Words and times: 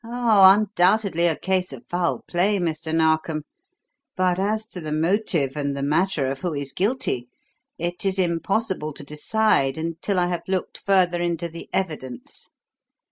Oh, 0.03 0.49
undoubtedly 0.51 1.27
a 1.27 1.35
case 1.35 1.71
of 1.71 1.85
foul 1.87 2.23
play, 2.27 2.57
Mr. 2.57 2.91
Narkom. 2.91 3.43
But 4.17 4.39
as 4.39 4.65
to 4.69 4.81
the 4.81 4.91
motive 4.91 5.55
and 5.55 5.77
the 5.77 5.83
matter 5.83 6.25
of 6.25 6.39
who 6.39 6.55
is 6.55 6.73
guilty, 6.73 7.27
it 7.77 8.03
is 8.03 8.17
impossible 8.17 8.93
to 8.93 9.03
decide 9.03 9.77
until 9.77 10.17
I 10.17 10.25
have 10.25 10.41
looked 10.47 10.79
further 10.87 11.21
into 11.21 11.49
the 11.49 11.69
evidence. 11.71 12.47